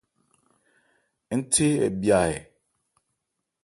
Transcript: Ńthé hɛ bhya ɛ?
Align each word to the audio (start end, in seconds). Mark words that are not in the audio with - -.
Ńthé 1.39 1.67
hɛ 1.79 1.87
bhya 1.99 2.19
ɛ? 2.33 2.35